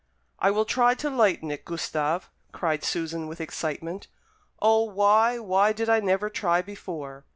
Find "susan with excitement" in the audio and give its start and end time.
2.83-4.07